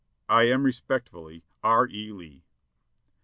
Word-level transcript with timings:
"I 0.29 0.45
am 0.45 0.63
respectfully, 0.63 1.43
R. 1.63 1.87
E. 1.87 2.11
Lee." 2.11 2.43